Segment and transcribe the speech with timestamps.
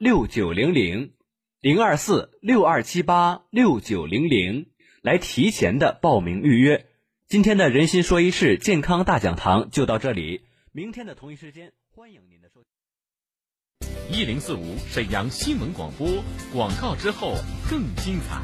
[0.00, 1.12] 六九零零
[1.60, 4.70] 零二四六二七八六九零零
[5.02, 6.86] 来提前的报名预约。
[7.28, 10.40] 今天的人心说一事健康大讲堂就到这里，
[10.72, 14.18] 明天的同一时间欢迎您的收听。
[14.18, 16.08] 一零四五沈阳新闻广播
[16.50, 17.34] 广告之后
[17.68, 18.40] 更精彩。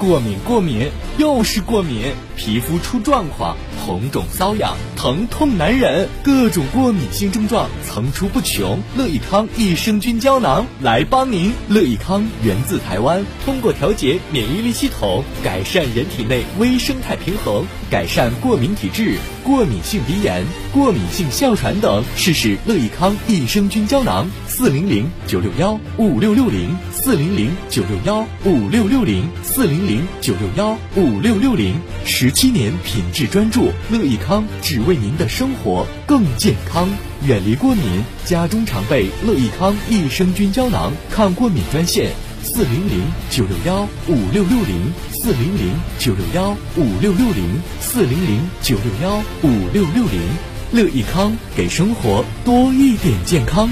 [0.00, 3.54] 过敏，过敏，又是过敏，皮肤出状况，
[3.84, 8.80] 红肿瘙痒，疼痛难忍，各种过敏性症状层出不穷。
[8.96, 11.52] 乐益康益生菌胶囊来帮您。
[11.68, 22.02] 乐益康源自台湾，通过调节免疫力系统，改善人体内微生态平衡，改善过敏体质、过敏性鼻炎、过敏性哮喘等。
[22.16, 31.74] 试试乐益康益生菌胶囊，四零零九六幺五六六零，四零零九六幺五六六零，四零零九六幺五六六零。
[32.04, 36.88] 十七年品质专注，乐益康只为您的生活更健康。
[37.26, 50.20] 远离过敏，家中常备乐益康益生菌胶囊，抗过敏专线：四零零九六幺五六六零，四零零九六幺五六六零，四零零九六幺五六六零。
[50.72, 53.68] 乐益康给生活多一点健康。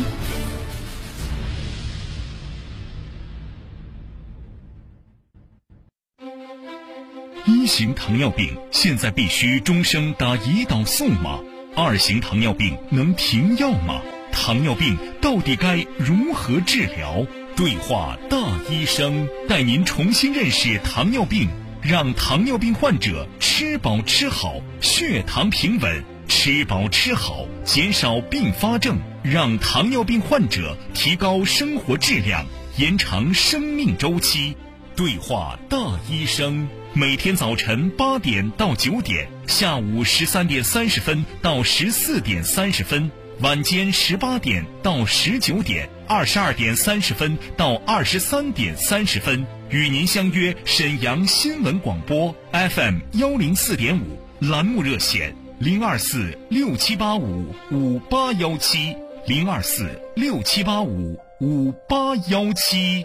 [7.69, 11.39] 型糖尿病现在必须终生打胰岛素吗？
[11.77, 14.01] 二型糖尿病能停药吗？
[14.33, 17.25] 糖尿病到底该如何治疗？
[17.55, 18.39] 对话大
[18.71, 21.49] 医生，带您重新认识糖尿病，
[21.83, 32.47] 让糖尿病患者吃饱吃好，血糖平稳；吃饱吃好，减少并发症，让糖尿病患者提高生活质量，
[32.79, 34.57] 延长生命周期。
[34.97, 35.79] 对话大
[36.11, 58.97] 医生，每天早晨八点到九点，下午十三点三十分到十四点三十分，晚间十八点到十九点，二十二点三十分到二十三点三十分，与您相约沈阳新闻广播 FM 幺零四点五栏目热线零二四六七八五五八幺七
[59.27, 63.05] 零二四六七八五五八幺七。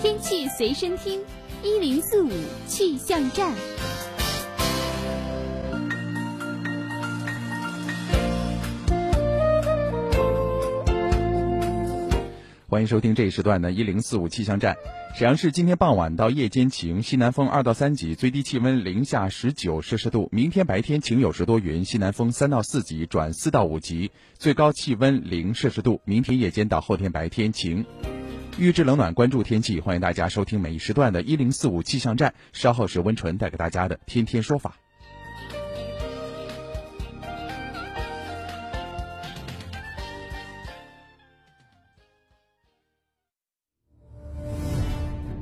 [0.00, 1.20] 天气随身听，
[1.64, 2.30] 一零四五
[2.68, 3.52] 气象站。
[12.68, 14.76] 欢迎收听这一时段的“一零四五气象站”。
[15.18, 20.28] 沈阳市今天傍晚到夜间晴，西南风二到三级，最低气温零下十九摄氏度。
[20.30, 26.00] 明天白天晴有时多云，西南风三到四级转四到五级，最高气温零摄氏度。
[26.04, 27.84] 明天夜间到后天白天晴。
[28.58, 32.34] 预知冷暖，关注天气，欢迎大家收听每一时段的“一零四五气象站”。
[32.52, 34.74] 稍后是温纯带给大家的《天天说法》。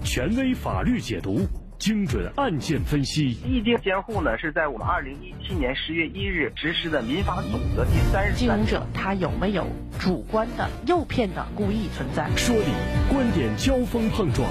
[0.04, 1.46] 权威法律解读，
[1.78, 3.36] 精准案件分析。
[3.44, 9.66] 意定监护呢，是在我们二零一七年十月一日实施的民法总则第三十经营者他有没有
[9.98, 12.28] 主观的诱骗的故意存在？
[12.36, 12.66] 说理，
[13.12, 14.48] 观点交锋碰撞，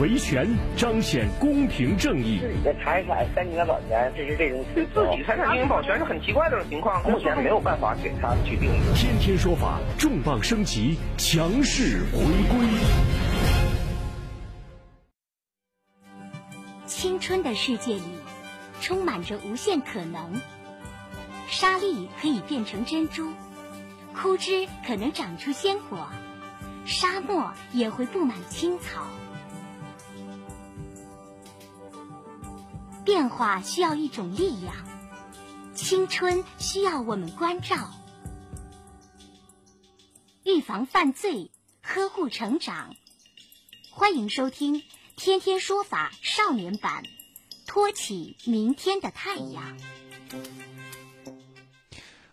[0.00, 2.40] 维权彰显公平正义。
[2.64, 8.80] 在财产三年的保全，这是这种对自己财产进行保全是很奇怪的这种情况，目前没有办法给他去定义。
[8.94, 12.66] 天天说法，重磅升级，强势回归。
[17.28, 18.04] 春的世界里，
[18.80, 20.40] 充满着无限可能。
[21.46, 23.30] 沙粒可以变成珍珠，
[24.16, 26.08] 枯枝可能长出鲜果，
[26.86, 29.06] 沙漠也会布满青草。
[33.04, 34.74] 变化需要一种力量，
[35.74, 37.90] 青春需要我们关照。
[40.44, 41.50] 预防犯罪，
[41.82, 42.94] 呵护成长。
[43.90, 44.82] 欢迎收听。
[45.14, 47.02] 天天说法少年版，
[47.68, 49.76] 托起明天的太阳。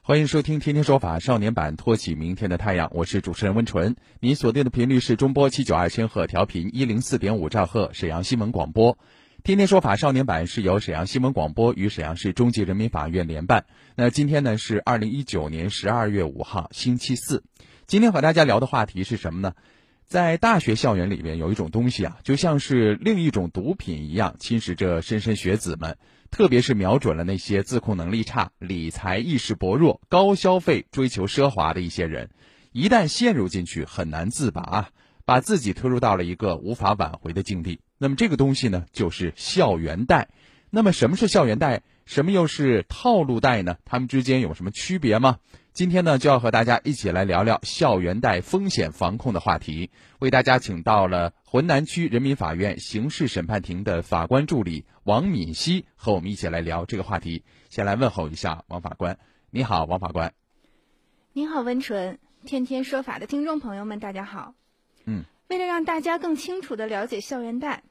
[0.02, 2.90] 欢迎收听《天天说法少年版》，托起明天的太阳。
[2.94, 3.98] 我是主持人温纯。
[4.22, 8.98] 您锁定的频率是中波七九二千赫调频一零四点五兆赫沈阳新闻广播。
[9.44, 13.66] 天天说法少年版是由沈阳新闻广播与沈阳市中级人民法院联办。
[13.96, 17.44] 那今天呢是二零一九年十二月五号，星期四。
[17.88, 19.54] 今天和大家聊的话题是什么呢？
[20.08, 25.98] 在大学校园里面有一种东西啊，就像是另一种毒品一样，侵蚀着莘莘学子们，
[26.30, 32.30] 特别是瞄准了那些自控能力差、理财意识薄弱、高消费、追求奢华的一些人。
[32.72, 34.90] 一旦陷入进去，很难自拔，
[35.26, 37.80] 把自己推入到了一个无法挽回的境地。
[37.98, 40.30] 那么这个东西呢，就是校园贷。
[40.70, 41.82] 那么什么是校园贷？
[42.06, 43.78] 什么又是套路贷呢？
[43.86, 45.40] 它们之间有什么区别吗？
[45.76, 49.92] 今天呢，就要和大家一起来聊聊校园贷风险防控的话题。
[50.20, 57.44] 为大家请到了浑南区人民法院刑事审判庭的法官助理王敏熙，和我们一起来聊这个话题。
[57.68, 59.20] 先来问候一下王法官，
[59.52, 60.34] 你好，王法官。
[61.34, 62.20] 你好，温纯。
[62.46, 64.54] 天天说法的听众朋友们，大家好。
[65.04, 65.26] 嗯。
[65.50, 67.84] 为了让大家更清楚地了解校园贷，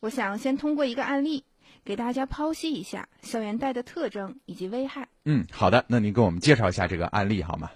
[0.00, 1.44] 我想先通过一个案例，
[1.84, 5.08] 给大家剖析一下校园贷的特征以及危害。
[5.24, 7.70] 嗯，好的，那您给我们介绍一下这个案例好吗？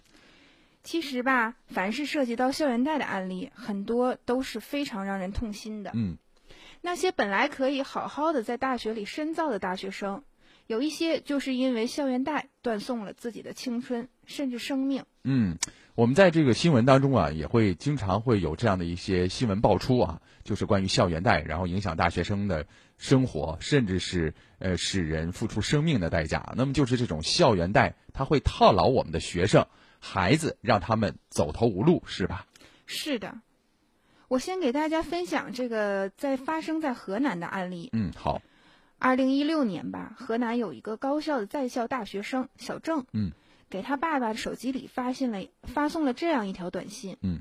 [0.83, 5.93] 其实吧，凡是涉及到校园贷的案例，很多都是非常让人痛心的。
[5.95, 6.17] 嗯，
[6.81, 10.25] 那些本来可以好好的在大学里深造的大学生，
[10.67, 15.05] 有一些就是因为校园贷断送了自己的青春，甚至生命。
[15.25, 15.57] 嗯。
[15.95, 22.67] 我们在这个新闻当中啊，也会经常会有这样的一些新闻爆出啊，就是关于校园贷，然后影响大学生的
[22.97, 26.55] 生活，甚至是呃使人付出生命的代价。
[26.57, 29.67] 那么就是这种校园贷，它会套牢我们的学生
[30.01, 32.47] 孩子，让他们走投无路，是吧？
[32.87, 33.41] 是的，
[34.29, 37.91] 我先给大家分享这个在发生在河南的案例。
[37.93, 38.41] 嗯，好。
[38.99, 43.05] 二零一六年吧，河南有一个高校的在校大学生小郑。
[43.13, 43.33] 嗯。
[43.73, 47.41] 给他爸爸的手机里发现了发送了这样一条短信：嗯，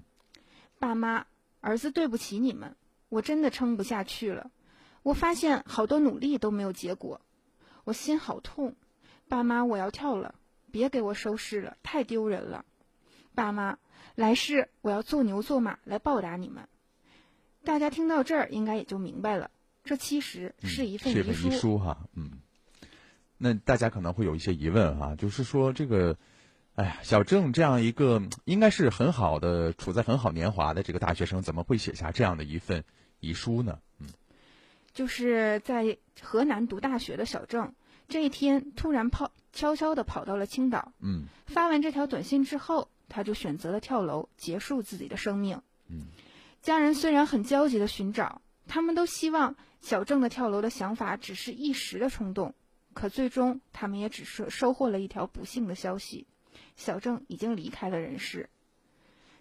[0.80, 1.25] 爸妈，
[1.60, 2.78] 儿子对不起你们，
[3.10, 4.50] 我真的撑不下去了。
[5.04, 7.19] 我发现好多努力都没有结果，
[7.83, 8.78] 我心好痛。
[9.28, 10.33] 爸妈，我要跳了，
[10.72, 12.63] 别给我收尸了，太丢人了。
[13.36, 13.77] 爸妈，
[14.16, 16.69] 来世我要做牛做马来报答你们。
[17.66, 19.51] 大家听到这儿应该也就明白了，
[19.84, 22.39] 这其实是一份遗书哈，嗯。
[23.43, 26.15] 那大家可能会有一些疑问哈，就是说这个，
[26.75, 32.83] 哎呀，小郑这样一个应该是很好的、处在很好年华的这个大学生，怎么会写下这样的一份
[33.19, 33.79] 遗书呢？
[33.99, 34.05] 嗯，
[34.93, 37.73] 就是在河南读大学的小郑，
[38.07, 40.93] 这一天突然跑，悄悄的跑到了青岛。
[40.99, 45.59] 嗯，发完这条短信之后，他就选择了跳楼，结束自己的生命。
[45.89, 46.03] 嗯，
[46.61, 52.53] 家人虽然很焦急的寻找，他们都希望小郑的跳楼的想法只是一时的冲动。
[52.93, 56.27] 可最终，他们也只是收获了一条不幸的消息：
[56.75, 58.49] 小郑已经离开了人世。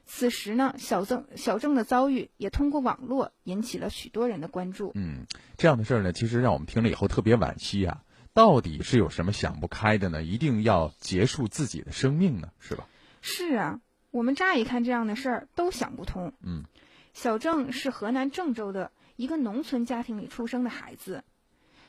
[0.07, 4.91] 此时呢，小郑小郑的遭遇也通过网络引起了许多人的关注。
[4.95, 5.25] 嗯，
[5.57, 8.03] 这样的事儿呢，其实让我们听了以后特别惋惜啊！
[8.33, 10.23] 到底是有什么想不开的呢？
[10.23, 12.51] 一定要结束自己的生命呢？
[12.59, 12.89] 是吧？
[13.21, 13.81] 是啊，
[14.11, 16.33] 我们乍一看这样的事儿都想不通。
[16.43, 16.65] 嗯，
[17.13, 21.23] 小郑是河南郑州的一个农村家庭里出生的孩子。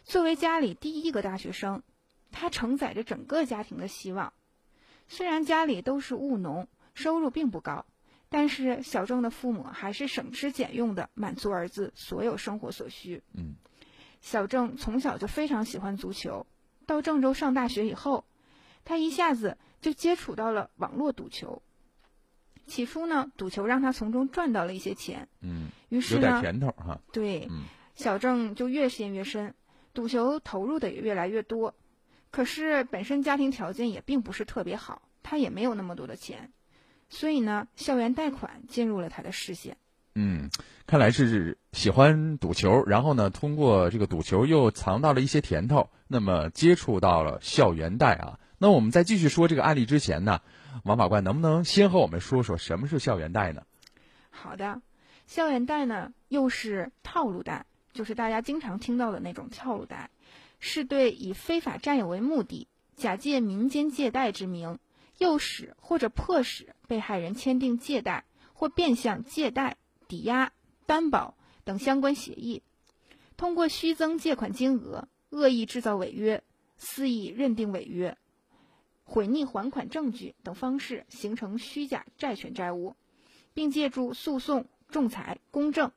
[0.04, 1.84] 作为家里第一个大学生，
[2.32, 4.34] 他承载着整个家庭的希望。
[5.08, 7.86] 虽然家里都是务农，收入并不高，
[8.30, 13.22] 但是小郑的父母还是省吃俭用的满足儿子所有生活所需。
[13.34, 13.56] 嗯，
[14.22, 16.46] 小郑从小就非常喜欢足球。
[16.86, 18.26] 到郑州上大学以后，
[18.84, 21.62] 他一下子就接触到了网络赌球。
[22.68, 25.28] 起初呢，赌球让他从中赚到了一些钱。
[25.42, 27.00] 嗯，于是呢，有点甜头哈。
[27.12, 27.50] 对，
[27.96, 29.54] 小郑就越陷越深。
[29.94, 31.76] 赌球投入的也越来越多，
[32.32, 36.52] 可是本身家庭条件也并不是特别好，他也没有那么多的钱，
[37.10, 39.78] 所以呢，校园贷款进入了他的视线。
[40.16, 40.50] 嗯，
[40.88, 48.40] 看来是喜欢赌球，然后呢，通过这个赌球又尝到了一些甜头，那么接触到了校园贷啊。
[48.58, 50.42] 那我们在继续说这个案例之前呢，
[50.84, 53.64] 王法官能不能先和我们说说什么是校园贷呢？
[54.30, 54.82] 好的，
[55.28, 57.66] 校园贷呢又是套路贷。
[57.94, 60.10] 就是大家经常听到的那种套路贷，
[60.60, 64.80] 是对以非法占有为目的，假借民间借贷之名，
[65.18, 70.52] 诱使或者迫使被害人签订借贷或变相借贷、抵押、
[70.86, 72.62] 担保等相关协议，
[73.38, 76.44] 通过虚增借款金额、恶意制造违约、
[76.78, 78.18] 肆意认定违约、
[79.04, 82.96] 毁匿还款证据等方式形成虚假债权债务，
[83.54, 85.92] 并借助诉讼、仲裁、公证。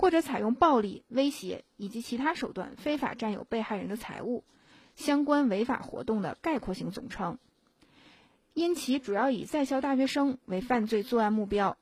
[0.00, 4.44] 或者采用暴力、威胁以及其他手段非法占有被害人的财物，
[4.96, 7.36] 相关违法活动的概括性总称。
[8.54, 11.76] 因其主要以在校大学生为犯罪作案目标，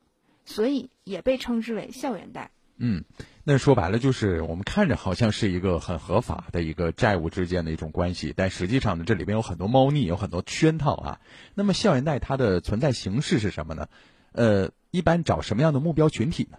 [0.44, 2.50] 所以也被称之为校园贷。
[2.76, 3.04] 嗯，
[3.44, 11.20] 那说白了就是我们看着好像是一个很合法的一个债务之间的一种关系，但实际上呢，这里边有很多猫腻，有很多圈套啊。
[11.54, 13.88] 那么校园贷它的存在形式是什么呢？
[14.32, 16.58] 呃，一般找什么样的目标群体呢？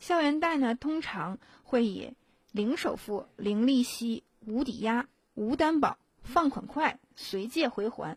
[0.00, 2.14] 校园贷呢，通常会以
[2.50, 8.16] 零首付、零利息、无抵押、无担保、放款快、随借回还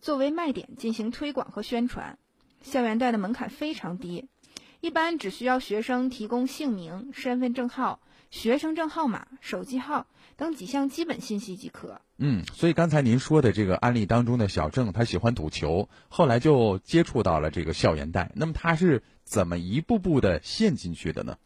[0.00, 2.18] 作为卖点进行推广和宣传。
[2.62, 4.28] 校园贷的门槛非常低。
[4.80, 8.00] 一般只需要学生提供姓名、身份证号、
[8.30, 12.00] 学生证号码、手机号等几项基本信息即可。
[12.18, 18.30] 嗯，所以刚才您说的这个案例当中的小郑，他喜欢赌球，后来就接触到了这个校园贷。
[18.34, 21.36] 那么他是怎么一步步的陷进去的呢？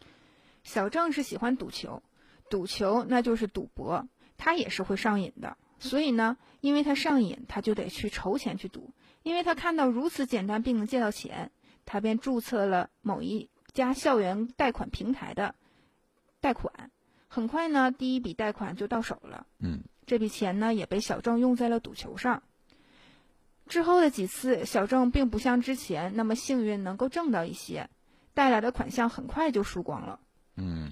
[0.63, 2.03] 小郑是喜欢赌球，
[2.51, 4.07] 赌球那就是赌博，
[4.37, 5.57] 他也是会上瘾的。
[5.79, 8.91] 所以呢，因为他上瘾，他就得去筹钱去赌，
[9.23, 11.51] 因为他看到如此简单并能借到钱。
[11.87, 15.55] 他便注册了某一家校园贷款平台的
[16.39, 16.91] 贷款，
[17.29, 19.47] 很快呢，第一笔贷款就到手了。
[19.59, 22.43] 嗯，这笔钱呢也被小郑用在了赌球上。
[23.69, 27.89] 之后的几次，小郑并不像之前那么幸运能够挣到一些，
[28.35, 30.19] 带来的款项很快就输光了。
[30.57, 30.91] 嗯，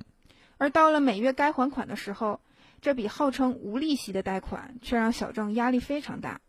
[0.59, 2.41] 而到了每月该还款的时候，
[2.81, 6.41] 这笔号称无利息的贷款却让小郑压力非常大。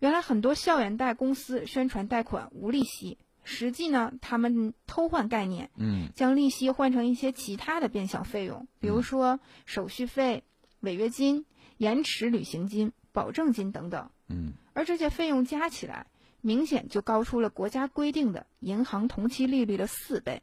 [0.00, 3.18] 原来很多校园贷公司宣传贷款无利息。
[3.44, 10.44] 实际呢，他们偷换概念，嗯，将利息换成一些其他的变相费用，比如说手续费、
[10.78, 11.44] 违约金、
[11.76, 16.06] 延迟履行金、保证金等等，嗯，而这些费用加起来，
[16.40, 20.42] 明显就高出了国家规定的银行同期利率的四倍，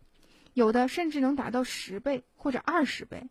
[0.53, 3.23] 有的甚至能达到十倍或者二十倍。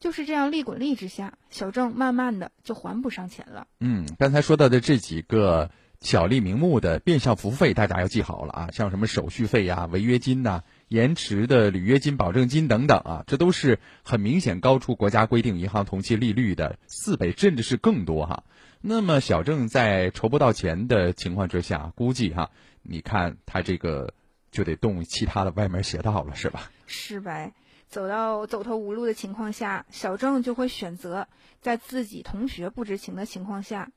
[0.00, 3.66] 就是这样利滚利之下，小郑慢慢的就还不上钱了。
[3.80, 5.70] 嗯，刚才说到的这几个。
[6.00, 8.68] 巧立名目的变相服务费，大家要记好了啊！
[8.70, 18.44] 像什么手续费呀、违约金呐、延迟的履约金、保证金等等啊，这都是很明显高出国家规定银行同期利率的四倍，甚至是更多哈。
[18.80, 22.50] 那么小郑在筹不到钱的情况之下，估计哈，
[22.82, 24.14] 你看他这个
[24.50, 26.70] 就得动其他的歪门邪道了，是吧？
[26.86, 27.52] 是呗，
[27.88, 31.26] 走到走投无路的情况下，小郑就会选择
[31.60, 33.90] 在自己同学不知情的情况下。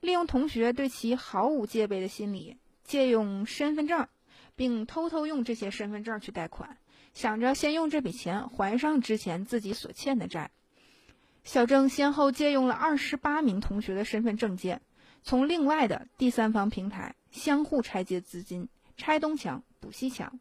[0.00, 4.06] 利用同学对其毫无戒备的心理，借用身份证，
[4.54, 6.78] 并偷偷用这些身份证去贷款，
[7.12, 10.52] 想着先用这笔钱还上之前自己所欠的债。
[11.48, 14.82] 小郑先后借用了二十八名同学的身份证件，
[15.22, 20.40] 从另外的第三方平台相互拆借资金，拆东墙补西墙。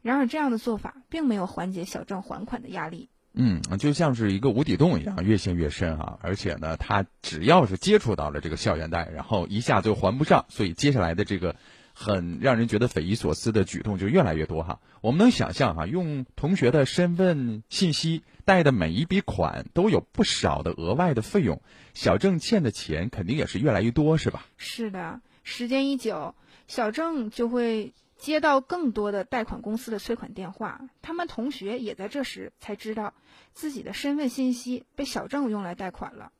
[0.00, 3.10] 然而，这样的做法并没有缓解小郑还款的压力。
[3.34, 6.18] 嗯，就像是一个无底洞一样，越陷越深啊！
[6.22, 11.56] 而且呢，他只要是接触到了这个校园贷，然后一下就还不上，所以接下来的这个
[11.92, 14.80] 很让人觉得匪夷所思的举动就越来越多哈。
[15.02, 21.60] 我们能想象哈，用同学的身份信息贷的每一笔款都有不少的额外的费用，
[21.92, 24.46] 小郑欠的钱肯定也是越来越多，是吧？
[24.56, 26.34] 是的，时间一久，
[26.66, 27.92] 小郑就会。
[28.18, 33.12] 接到更多的贷款公司的催款电话，他们同学也在这时才知道
[33.52, 36.32] 自己的身份信息被小郑用来贷款了。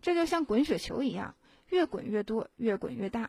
[0.00, 1.34] 这就像滚雪球一样，
[1.68, 3.28] 越滚越多，越滚越大。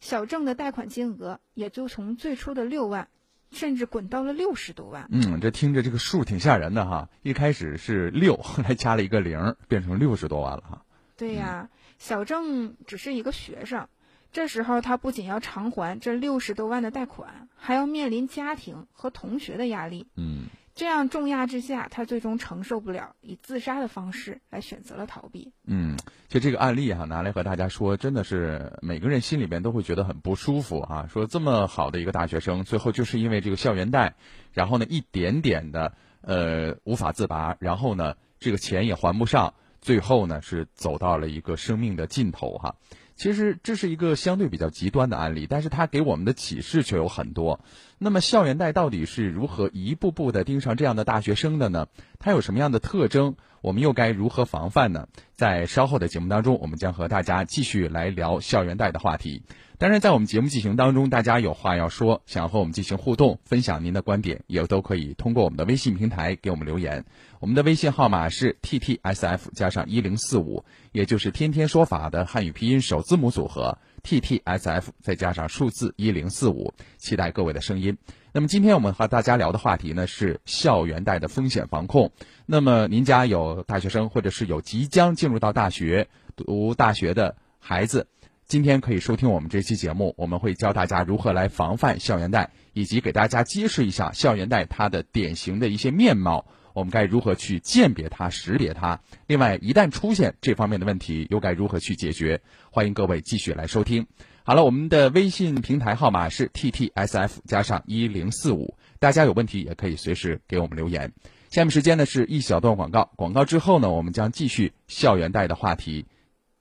[0.00, 3.10] 小郑的贷款金额也就从最初的六万，
[3.50, 5.08] 甚至滚到了六十多万。
[5.10, 7.08] 嗯，这听着这个数挺吓人的哈。
[7.22, 10.82] 一开始是六， 后来加了一个零，变成六十多万了哈。
[11.16, 13.88] 对呀，小郑只是一个学生。
[14.32, 20.08] 这时候，他不仅要偿还这六十多万的贷款，还要面临家庭和同学的压力。
[20.14, 25.50] 嗯，这样重压之下，他最终承受不了，以自杀的方式来选择了逃避。
[25.64, 25.96] 嗯，
[26.28, 31.08] 就这个案例哈，拿来和大家说，真的是每个人心里边都会觉得很不舒服啊。
[31.10, 34.16] 说这么好的一个大学生，最后就是因为这个校园贷，
[34.52, 42.76] 然后呢，一点点的呃无法自拔，然后呢，这个钱也还不上，最后呢是走到了一个生命的尽头哈。
[43.16, 47.60] 其实这是一个相对比较极端的案例，但是它给我们的启示却有很多。
[47.98, 51.86] 那么校园贷到底是如何一步步的盯上这样的大学生的呢？
[52.18, 53.36] 它有什么样的特征？
[53.66, 55.08] 我们又该如何防范呢？
[55.34, 59.42] 在稍后的节目当中，我们将和大家继续来聊校园贷的话题。
[59.76, 67.04] 当然，在我们节目进行当中，大家有话要说，想和我们进行互动，分享您的观点，也都可以通过我们的微信平台给我们留言。
[67.40, 77.98] 我们的微信号码是 t t s f 加上一零四五，也就是天天说法的汉语拼音首字母组合 t t s f 再加上数字一零四五，期待各位的声音。
[78.36, 82.12] 那么今天我们和大家聊的话题呢是校园贷的风险防控。
[82.44, 88.08] 那么您家有大学生，或者是有即将进入到大学读大学的孩子，
[88.44, 96.44] 今天可以收听我们这期节目，我们会教大家如何来防范校园贷，以及给大家揭示一下校园贷它的典型的一些面貌。
[96.74, 99.00] 我们该如何去鉴别它、识别它？
[99.26, 102.42] 另外，一旦出现这方面的问题，又该如何去解决？
[102.70, 104.06] 欢迎各位继续来收听。
[104.48, 111.12] 好了，我们的微信平台号码是 t t s f 加上一零四五，大家有问题也可以随时给我们留言。
[111.50, 116.06] 下面时间呢是一小段广告，广告之后呢，我们将继续校园贷的话题，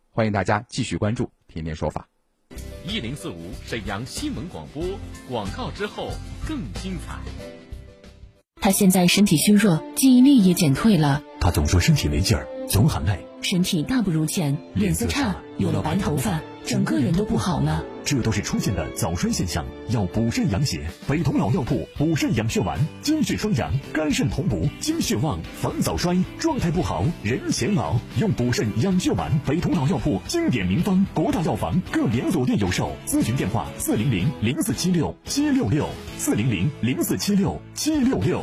[0.09, 2.07] 欢迎大家继续关注《天天说法》。
[2.91, 4.83] 一零四五沈阳新闻广播，
[5.29, 6.09] 广告之后
[6.47, 7.19] 更精彩。
[8.59, 11.21] 他现在身体虚弱，记忆力也减退了。
[11.45, 16.41] 他总说身体没劲儿，总喊累，身体大不如前，脸色差，有了白头发。
[16.65, 20.87] 整个人都不好了，这都是出现的早衰现象，要补肾养血。
[21.07, 26.17] 北同老药铺补肾养血丸，金血双阳，肝肾同补，精血旺，防早衰。
[26.39, 29.31] 状态不好，人显老，用补肾养血丸。
[29.45, 32.91] 北同老药铺经典名方，国大药房各连锁店有售。
[33.05, 35.87] 咨询电话：四零零零四七六七六六，
[36.17, 38.41] 四零零零四七六七六六。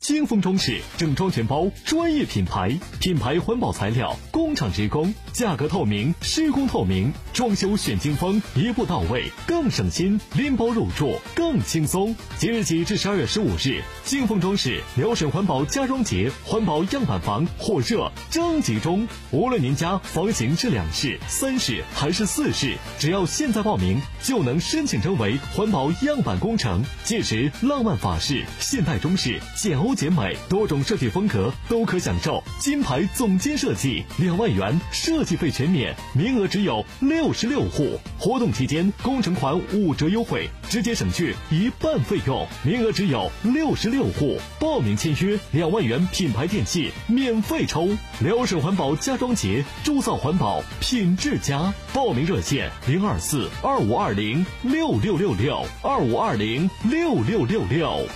[0.00, 12.14] 金丰装饰整装全包，专业品牌，品牌环保材料，工厂直供，价格透明，施工透明，装修选金丰，一步到位，更省心，拎包入住更轻松。
[12.38, 26.82] 即日起至十二月十五日，金丰装饰辽沈环保家装节环保样板房火热征集中，无论您家房型是两室、三室还是四室，只要现在报名，就能申请成为环保样板工程。
[27.04, 29.87] 届时，浪漫法式、现代中式、简欧。
[29.94, 37.98] 简美多种设计风格都可享受金牌总监设计两万元设计费全免，名额只有六十六户。
[38.18, 44.38] 活动期间工程款五折优惠，直接省去一半费用，名额只有六十六户。
[44.58, 47.88] 报名签约两万元品牌电器免费抽。
[48.20, 51.72] 辽沈环保家装节，铸造环保品质佳。
[51.92, 58.06] 报名热线零二四二五二零六六六六二五二零六六六六。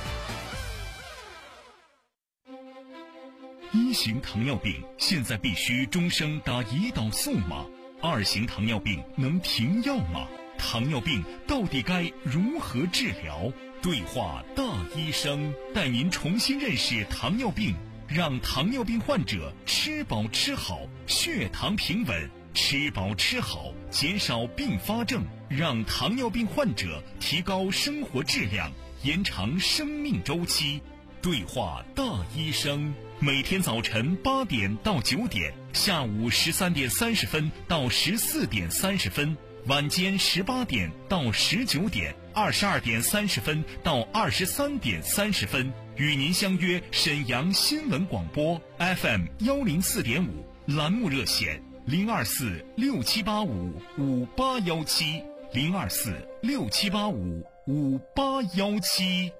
[3.75, 7.65] 一型糖尿病现在必须终生打胰岛素吗？
[8.03, 10.29] 二型糖尿病能停药吗？
[10.59, 13.51] 糖尿病到底该如何治疗？
[13.81, 14.63] 对话大
[14.95, 17.75] 医生，带您重新认识糖尿病，
[18.07, 28.71] 让糖尿病患者吃饱吃好，血糖平稳；吃饱吃好，减少并发症，让糖尿病患者提高生活质量，
[29.03, 30.83] 延长生命周期。
[31.23, 32.03] 对话大
[32.37, 32.93] 医生，
[33.25, 59.31] 每天早晨八点到九点，下午十三点三十分到十四点三十分，晚间十八点到十九点，二十二点三十分到二十三点三十分，与您相约沈阳新闻广播 FM 幺零四点五栏目热线零二四六七八五五八幺七零二四六七八五五八幺七。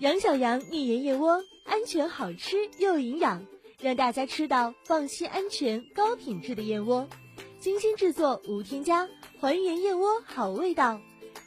[0.00, 3.44] 杨小羊蜜源燕窝，安全好吃又营养，
[3.82, 7.06] 让大家吃到放心、安全、高品质的燕窝。
[7.58, 9.06] 精心制作，无添加，
[9.38, 10.98] 还原燕窝好味道。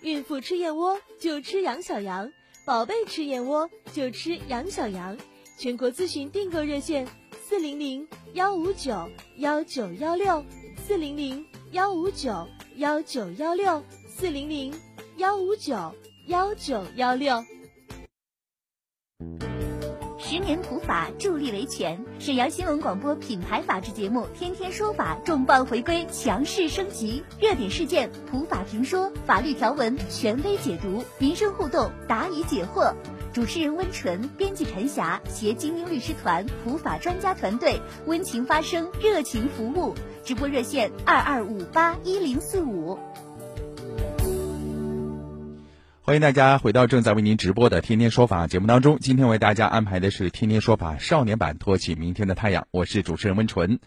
[0.04, 2.32] 孕妇吃燕窝就吃杨小羊，
[2.64, 5.18] 宝贝吃燕窝就吃杨小羊。
[5.58, 7.08] 全国咨询订购热线：
[7.44, 10.46] 四零零幺五九幺九幺六，
[10.86, 14.72] 四零零幺五九幺九幺六，四零零
[15.18, 15.92] 幺五九
[16.28, 17.44] 幺九幺六。
[20.18, 32.94] 十年普法助力维权，沈阳新闻广播品牌法制节目《天天说法》重磅回归，强势升级，热点事件普法评说，法律条文权威解读，民生互动答疑解惑。
[33.32, 39.94] 主持人温纯，编辑陈霞，携精英律师团、普法专家团队，温情发声，热情服务。
[40.24, 42.98] 直播热线二二五八一零四五。
[46.06, 48.98] 欢迎大家回到正在为您直播的《天天说法》节目当中。
[49.00, 52.68] 今天为大家安排的是《天天说法》少年版，托起明天的太阳。
[52.72, 53.80] 我是主持人温纯。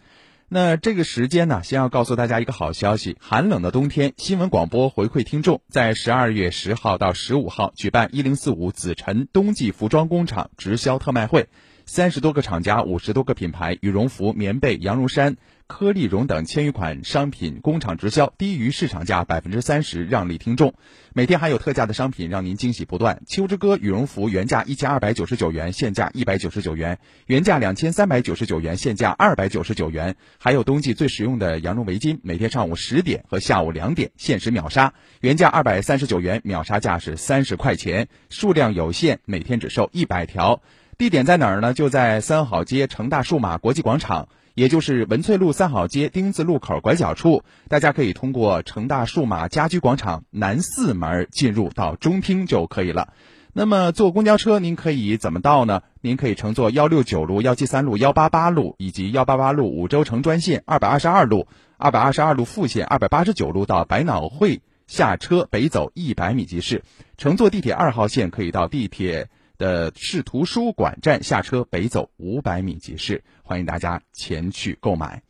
[0.49, 11.47] 那这个时间呢，先要告诉大家一个好消息：寒冷的冬天，新闻广播回馈听众，在十二月十号到十五号举办一零四五紫辰冬季服装工厂直销特卖会。
[11.89, 20.73] 三十多个厂家，五十多个品牌，羽绒服、棉被、羊绒衫、颗粒绒等千余款商品工厂直销，低于市场价百分之三十，让利听众。
[21.13, 23.23] 每天还有特价的商品，让您惊喜不断。
[23.25, 30.17] 秋之歌羽绒服原价一千二百九十九元，现价一百九十九元；原价两千三百九十九元，现价二百九十九元。
[30.39, 40.61] 还有冬季最实用的羊绒围巾，每天上午十点和下午两点限时秒杀，原价二百三十九元，秒杀价是三十块钱，数量有限，每天只售一百条。
[40.97, 41.75] 地点在哪儿呢？
[41.75, 47.43] 就在三好街成大数码国际广场，也就是文翠路三好街丁字路口拐角处。
[47.67, 53.13] 大家可以通过成大数码家居广场南四门进入到中厅就可以了。
[53.53, 55.83] 那么坐公交车，您可以怎么到呢？
[56.01, 66.83] 您可以乘坐幺六九路、幺七三路、幺八八路以及幺八八路五洲城专线二百二十二路、二百二十二路副线二百八十九路到百脑汇下车，北走一百米即是。
[67.19, 73.23] 乘坐地铁二号线可以到地铁的市图书馆站下车，北走五百米即市。
[73.43, 75.23] 欢迎大家前去购买。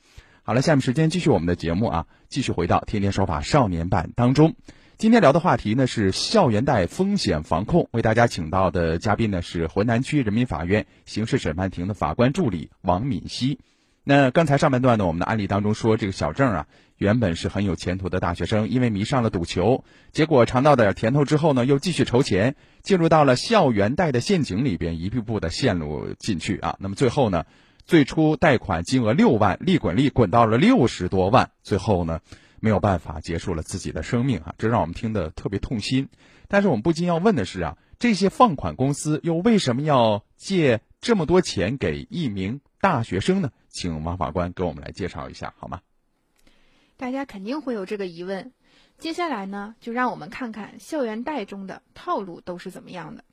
[0.44, 4.56] 好了，下面时间继续我们的节目啊，继续回到《天天说法》少年版当中。
[4.98, 13.60] 今天聊的话题呢是校园贷风险防控，为大家请到的嘉宾呢是浑南区人民法院刑事审判庭的法官助理王敏熙。
[14.10, 26.78] 那刚才上半段呢，我们的案例当中说，这个小郑啊，原本是很有前途的大学生，因为迷上了赌球，结果尝到点甜头之后呢，又继续筹钱，进入到了校园贷的陷阱里边，一步步的陷入进去啊。
[26.80, 27.44] 那么最后呢，
[27.86, 32.22] 最初贷款金额六万，利滚利滚到了六十多万，最后呢。
[32.60, 36.10] 没有办法结束了自己的生命啊，这让我们听得特别痛心。
[36.48, 43.52] 但是我们不禁要问的是啊，这些放款公司又为什么要借这么多钱给一名大学生呢？
[43.70, 45.82] 请王法官给我们来介绍一下好吗？
[46.98, 48.52] 大家肯定会有这个疑问。
[48.98, 53.24] 接下来呢，就让我们看看校园贷中的套路都是怎么样的。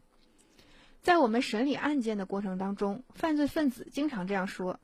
[1.01, 4.79] 在我们审理案件的过程当中，犯罪分子经常这样说。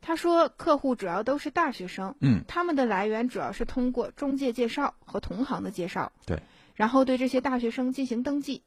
[0.00, 6.42] 他说，客户主要都是大学生，嗯，他们的来源主要是通过中介介绍和同行的介绍，对，
[6.74, 8.62] 然后对这些大学生进行登记，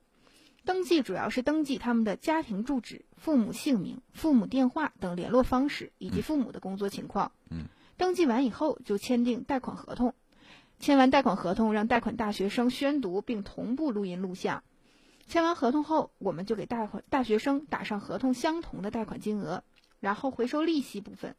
[0.66, 7.66] 登记主要是登记他们的家庭住址、父母姓名、父母电话等联络方式以及父母的工作情况，嗯，
[7.98, 10.14] 登记完以后就签订贷款合同，
[10.80, 14.64] 签完贷款合同让贷款大学生宣读并同步录音录像，
[15.28, 19.64] 签完合同后，我们就给贷款大学生打上合同相同的贷款金额。
[20.00, 21.36] 然后回收利息部分，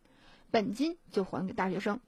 [0.51, 1.99] 本金就还给大学生。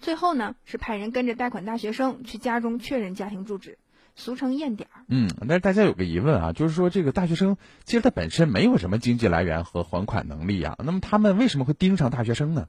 [0.00, 3.78] 最后呢，是派人跟着贷款大学生去家中确认家庭住址，
[4.14, 5.04] 俗称验点儿。
[5.08, 12.68] 嗯，但是大家有个疑问啊，就是说这个大学生其实他本身没有什么经济来源和还款能力啊，那么他们为什么会盯上大学生呢？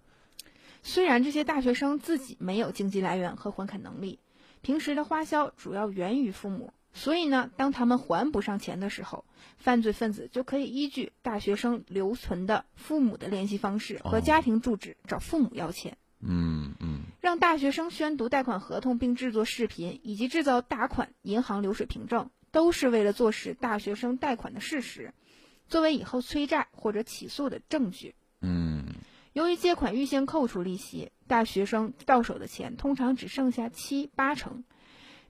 [0.82, 4.20] 虽然这些大学生自己没有经济来源和还款能力，
[4.62, 6.74] 平时的花销主要源于父母。
[6.96, 9.26] 所以呢，当他们还不上钱的时候，
[9.58, 15.98] 犯罪分子就可以依据大学生留存的父母的联系方式和家庭住址找父母要钱。
[16.26, 25.14] 嗯嗯，让大学生宣读贷款合同并制作视频，以及制造打款银行流水凭证，都是为了坐实大学生贷款的事实，
[25.68, 28.16] 作为以后催债或者起诉的证据。
[28.42, 28.86] 嗯，
[29.34, 34.64] 由于借款预先扣除利息，大学生到手的钱通常只剩下七八成。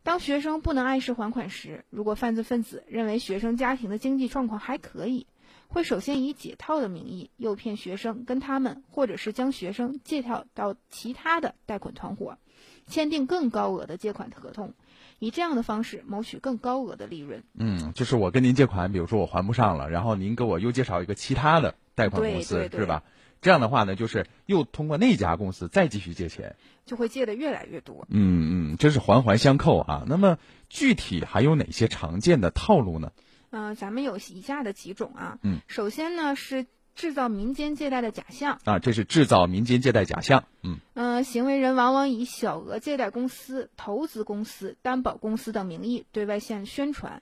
[0.04, 5.28] 当学生不能按时还款时，如果犯罪分子认为学生家庭的经济状况还可以，
[5.74, 12.38] 会首先以解套的名义诱骗学生跟他们，或者是将学生借套到其他的贷款团伙，
[12.86, 14.76] 签订更高额的借款合同，
[15.18, 17.44] 以这样的方式谋取更高额的利润。
[17.56, 23.02] 嗯，就是我跟您借款，比如说我还不上了，然后您给我又介绍一个其他的贷款公司，是吧？
[23.42, 26.56] 这样的话呢，就是又通过那家公司再继续借钱，
[26.86, 28.06] 就会借的越来越多。
[28.10, 30.04] 嗯嗯，这是环环相扣啊。
[30.06, 30.38] 那么
[30.70, 33.12] 具体还有哪些常见的套路呢？
[33.54, 35.38] 嗯，咱们有以下的几种啊。
[35.44, 40.44] 嗯，首先呢是制造民间借贷的假象啊，这是制造民间借贷假象。
[40.64, 47.22] 嗯嗯，行为人往往以小额借贷公司、投资公司、担保公司等名义对外向宣传。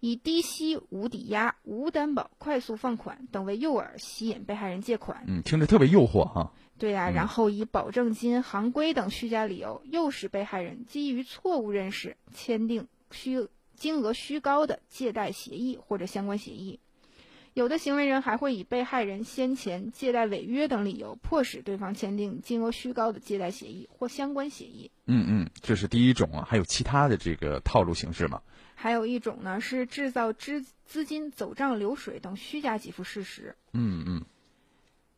[0.00, 5.24] 以低息、无抵押、无担保、快速放款等为诱饵，吸引被害人借款。
[5.26, 6.52] 嗯，听着特别诱惑哈。
[6.78, 16.80] 对呀，然后以保证金、行规等虚假理由，诱使被害人基于错误认识，签订虚金额虚高的借贷协议或者相关协议。
[17.54, 24.90] 有的行为人还会以被害人先前借贷违约等理由，迫使对方签订金额虚高的借贷协议或相关协议。
[25.06, 28.40] 嗯嗯，这是第一种啊，还有其他的这个套路形式吗？
[28.76, 33.56] 还有一种呢，是制造资资金走账流水等虚假给付事实。
[33.72, 34.24] 嗯嗯，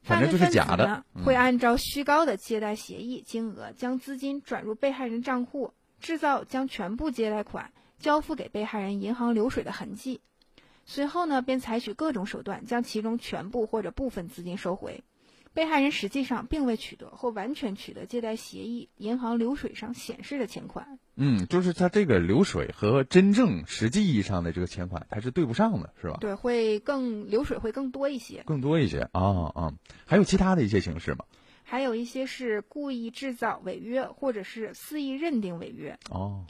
[0.02, 1.04] 反正就是假的。
[1.24, 7.70] 会按照虚高的借贷协议金额，将资金转入被害人账户，制造将全部借贷款
[8.00, 10.20] 交付给被害人银行流水的痕迹。
[10.84, 15.04] 随后呢，便采取各种手段，将其中全部或者部分资金收回。
[15.52, 20.98] 被害人实际上并未取得或完全取得借贷协议银行流水上显示的钱款。
[21.16, 26.18] 嗯，就是他这个流水和真正实际意义上的这个钱款，它是对不上的，是吧？
[26.20, 28.44] 对，会更流水会更多一些。
[28.46, 29.74] 更多一些啊啊！
[30.06, 31.24] 还有其他的一些形式吗？
[31.64, 35.98] 还有一些是故意制造违约，或者是肆意认定违约。
[36.10, 36.44] 哦。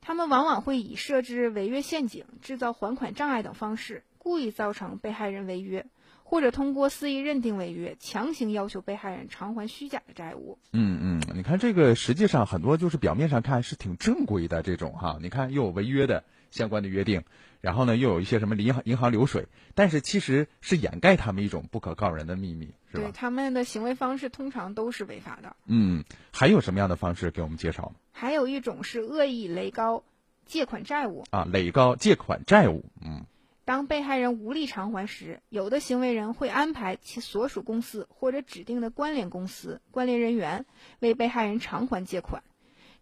[0.00, 5.86] 他们往往会以设置违约陷阱、制造还款障碍等方式，故意造成被害人违约。
[6.22, 10.60] 或者通过肆意认定违约，强行要求被害人偿还虚假的债务。
[10.72, 17.24] 嗯嗯，你看这个实际上很多就是表面上看是挺正规的这种哈，你看又有违约的，相关的约定，
[17.60, 23.02] 然后呢又有一些什么银行银行流水，但是其实是掩盖他们一种不可告人的秘密，是吧？
[23.02, 25.56] 对，他们的行为方式通常都是违法的。
[25.66, 27.94] 嗯，还有什么样的方式给我们介绍吗？
[28.20, 30.04] 还有一种是恶意垒高
[30.44, 33.24] 借款债务啊，垒高借款债务，嗯。
[33.64, 40.66] 当被害人无力偿还时，有的行为人会安排其所属公司或者指定的关联公司、关联人员
[40.98, 42.42] 为被害人偿还借款，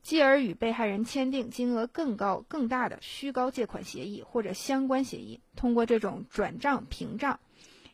[0.03, 7.41] 继而与被害人签订金额更高、更大的虚高借款协议或者相关协议，通过这种转账、平账、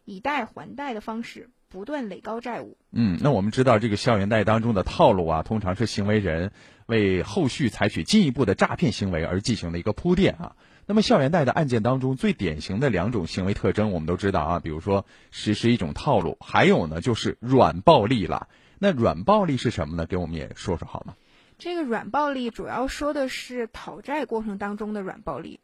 [0.04, 2.76] 以贷还贷的方式，不断垒高债务。
[2.92, 6.52] 嗯，那我们知道这个校园贷当中的套路啊，通常是行为人
[6.86, 10.54] 为后续采取进一步的诈骗行为而进行的一个铺垫啊。
[10.86, 18.46] 那么校园贷的案件当中，最典型的两种行为特征，我们都知道啊，比如说实施一种套路，还有呢就是软暴力了。
[18.78, 20.06] 那软暴力是什么呢？
[20.06, 21.16] 给我们也说说好吗？
[21.58, 25.58] 这个软暴力主要说的是讨债过程当中的软暴力，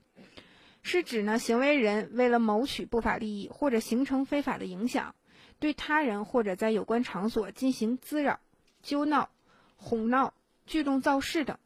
[0.83, 5.14] 是指呢行为人为了谋取不法利益或者形成非法的影响，
[5.61, 8.40] 对他人或者在有关场所进行滋扰、
[8.83, 9.31] 纠闹、
[9.77, 10.35] 哄闹、
[10.66, 11.57] 聚众造势等。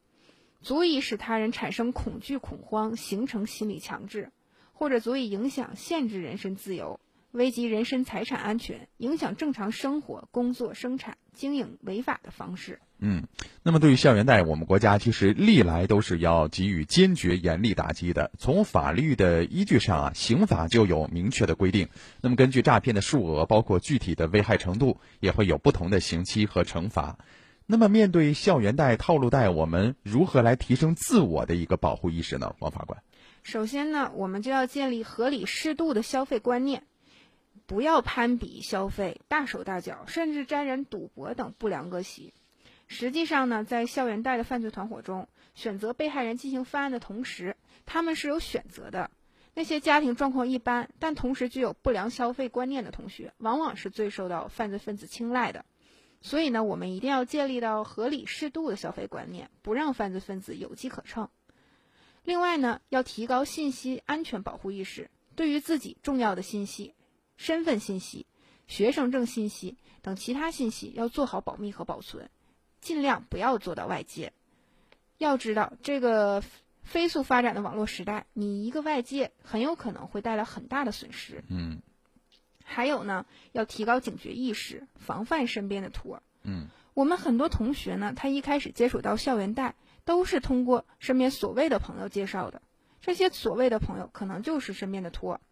[0.60, 4.32] 足以使他人产生恐惧、恐慌，形成心理强制，
[4.72, 6.98] 或者足以影响、限制人身自由，
[7.34, 12.78] 危及人身财产安全，影响正常生活、工作、生产、经营违法的方式。
[13.00, 13.24] 嗯，
[13.64, 18.30] 那么对于校园贷，我们国家其实历来都是要给予坚决、严厉打击的。
[18.38, 21.88] 从法律的依据上啊，刑法就有明确的规定。
[22.20, 27.18] 那么根据诈骗的数额，包括具体的危害程度，也会有不同的刑期和惩罚。
[27.66, 32.54] 那么，面对校园贷、套路贷，我们如何来提升自我的一个保护意识呢？
[32.60, 33.02] 王法官，
[33.42, 36.84] 首先呢，我们就要建立合理适度的消费观念，
[37.66, 42.34] 不要攀比消费、大手大脚，甚至沾染赌博等不良恶习。
[42.86, 49.10] 实际上呢，在校园贷的犯罪团伙中，选择被害人进行犯案的同时，他们是有选择的。
[49.54, 55.64] 那些家庭状况一般，但同时具有不良消费观念的同学，往往是最受到犯罪分子青睐的。
[56.20, 61.28] 所以呢，我们一定要建立到合理适度的消费观念，不让犯罪分子有机可乘。
[62.24, 66.94] 另外呢，要提高信息安全保护意识，对于自己重要的信息、
[67.36, 68.26] 身份信息、
[68.66, 72.30] 学生证信息等其他信息要做好保密和保存，
[72.80, 74.32] 尽量不要做到外借。
[75.18, 76.42] 要知道，这个
[76.82, 81.44] 飞速发展的网络时代，你一个外借很有可能会带来很大的损失。
[81.48, 81.80] 嗯。
[82.66, 86.22] 还有呢，要提高警觉意识，防范身边的托。
[86.44, 89.74] 嗯，我们很多同学呢，他一开始接触到校园贷，
[90.06, 92.62] 都是通过身边所谓的朋友介绍的。
[93.02, 95.42] 这些所谓的朋友，可能就是身边的托。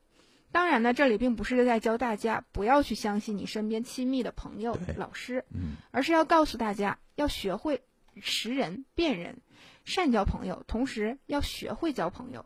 [0.53, 7.83] 当然呢，这里并不是在教大家不要去相信你身边亲密的朋友、老师，嗯，而是要告诉大家要学会
[8.21, 9.41] 识人、辨人，
[9.85, 12.45] 善交朋友，同时要学会交朋友。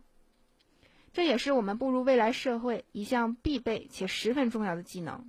[1.13, 5.29] 这也是我们步入未来社会一项必备且十分重要的技能。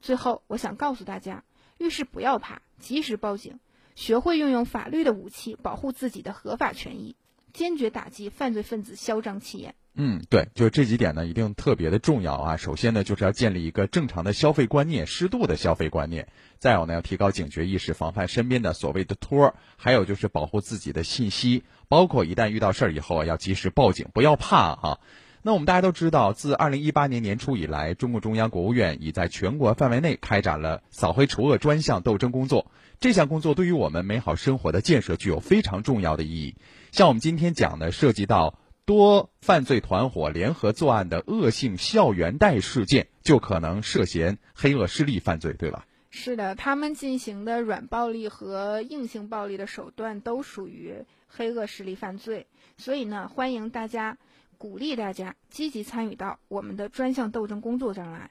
[0.00, 1.44] 最后，我想告诉大家，
[1.78, 3.60] 遇事不要怕，及时报警，
[3.94, 7.14] 学会运用法律的武器保护自己的合法权益，
[7.52, 9.76] 坚决打击犯罪分子嚣张气焰。
[9.98, 12.56] 嗯，对，就这几点呢，一定特别的重要啊。
[12.56, 16.24] 首先呢，就是要建立一个正常的消费观念，适度的消费观念；
[16.58, 25.00] 再有呢，要提高警觉意识，防范身边的所谓的托儿；还有就是保护自己的信息，包括一旦遇到事儿以后啊，要及时报警，不要怕哈。
[25.40, 32.70] 那我们大家都知道，自二零一八年年初以来，中共中央、国务院已在全国范围内开展了扫黑除恶专项斗争工作。
[32.98, 36.56] 这项工作对于我们美好生活的建设具有非常重要的意义。
[36.90, 45.84] 像我们今天讲的，涉及到多犯罪团伙联合作案的恶性校园贷事件，就可能涉嫌黑恶势力犯罪，对吧？
[46.10, 52.46] 是的，他们进行的软暴力和硬性暴力的手段都属于黑恶势力犯罪。
[52.78, 54.16] 所以呢，欢迎大家。
[54.58, 58.30] 鼓励大家积极参与到我们的专项斗争工作上来。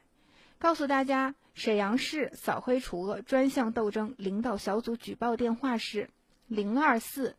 [0.57, 6.09] 告诉大家，沈阳市扫黑除恶专项斗争领导小组举报电话是
[6.47, 7.35] 零二四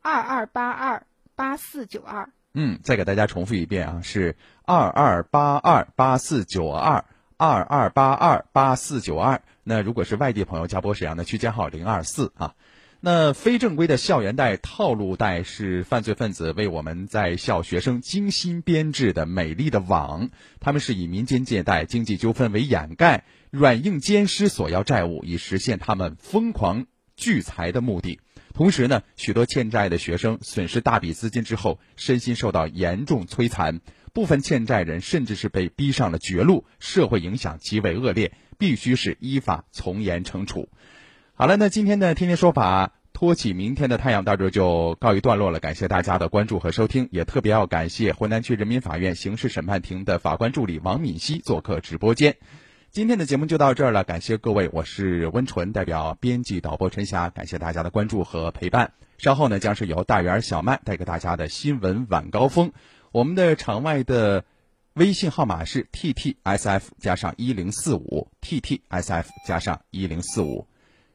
[0.00, 2.30] 二二八二八四九二。
[2.54, 7.04] 嗯，再给大家重复一遍啊，是二二八二八四九二
[7.36, 9.42] 二二八二八四九二。
[9.62, 12.54] 那如果是外地朋友加拨沈阳的区间号零二四啊。
[13.02, 20.28] 那非正规的校园贷、套路贷是犯罪分子为我们在校学生精心编制的美丽的网。
[20.60, 26.84] 他们是以民间借贷、经济纠纷为掩盖，软硬兼施索要债务，以实现他们疯狂
[27.20, 28.18] 聚财的目的。
[28.54, 33.80] 同时呢，许多欠债的学生损失大笔资金之后，身心受到严重摧残，
[34.12, 40.68] 部分欠债人甚至是被逼上了绝路，社会影响极为恶劣，必须是依法从严惩处。
[41.34, 42.94] 好了，那今天的天天说法。
[43.12, 52.36] 托起明天的太阳到这就告一段落了，感谢大家的关注和收听，也特别要感谢浑南区人民法院刑事审判庭的法官助理王敏熙做客直播间。
[52.92, 58.94] 今天的节目就到这儿了，感谢各位，我是温纯，代表编辑导播陈霞，感谢大家的关注和陪伴。
[59.16, 62.72] 稍后呢，将是由大圆小麦带给大家的新闻晚高峰。
[63.12, 64.44] 我们的场外的
[64.94, 70.66] 微信号码是 t t s f 加上一零四五 t t s f 加上一零四五。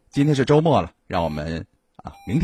[0.10, 2.44] 今天是周末了，让我们啊，明天。